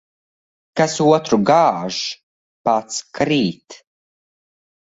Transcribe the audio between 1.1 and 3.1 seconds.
otru gāž, pats